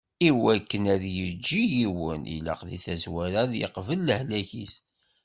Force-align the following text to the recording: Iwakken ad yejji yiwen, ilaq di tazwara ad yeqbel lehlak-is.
Iwakken 0.29 0.83
ad 0.93 1.03
yejji 1.15 1.63
yiwen, 1.73 2.21
ilaq 2.35 2.61
di 2.69 2.77
tazwara 2.85 3.37
ad 3.43 3.53
yeqbel 3.61 3.99
lehlak-is. 4.07 4.73